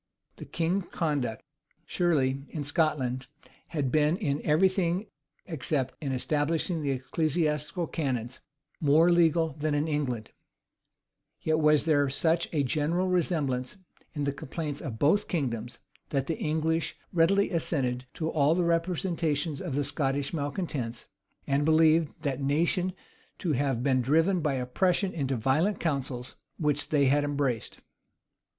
The 0.37 0.45
king's 0.45 0.85
conduct, 0.89 1.43
surely, 1.85 2.41
in 2.49 2.63
Scotland, 2.63 3.27
had 3.67 3.91
been 3.91 4.17
in 4.17 4.41
every 4.43 4.67
thing, 4.67 5.05
except 5.45 5.93
in 6.03 6.11
establishing 6.11 6.81
the 6.81 6.89
ecclesiastical 6.89 7.85
canons, 7.85 8.39
more 8.79 9.11
legal 9.11 9.49
than 9.49 9.75
in 9.75 9.87
England; 9.87 10.31
yet 11.43 11.59
was 11.59 11.85
there 11.85 12.09
such 12.09 12.49
a 12.51 12.63
general 12.63 13.09
resemblance 13.09 13.77
in 14.15 14.23
the 14.23 14.31
complaints 14.33 14.81
of 14.81 14.97
both 14.97 15.27
kingdoms, 15.27 15.77
that 16.09 16.25
the 16.25 16.39
English 16.39 16.97
readily 17.13 17.51
assented 17.51 18.05
to 18.15 18.27
all 18.27 18.55
the 18.55 18.63
representations 18.65 19.61
of 19.61 19.75
the 19.75 19.83
Scottish 19.83 20.33
malecontents, 20.33 21.05
and 21.45 21.63
believed 21.63 22.09
that 22.23 22.41
nation 22.41 22.93
to 23.37 23.51
have 23.51 23.83
been 23.83 24.01
driven 24.01 24.39
by 24.39 24.55
oppression 24.55 25.13
into 25.13 25.35
the 25.35 25.41
violent 25.41 25.79
counsels 25.79 26.37
which 26.57 26.89
they 26.89 27.05
had 27.05 27.23
embraced. 27.23 27.81